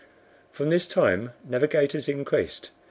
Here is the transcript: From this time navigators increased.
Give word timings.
From 0.51 0.71
this 0.71 0.87
time 0.87 1.31
navigators 1.47 2.09
increased. 2.09 2.71